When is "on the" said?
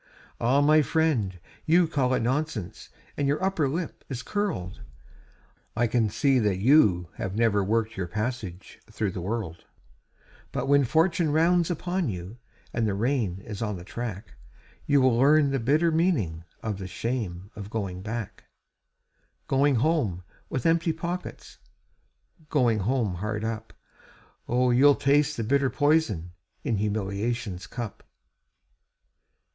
13.61-13.83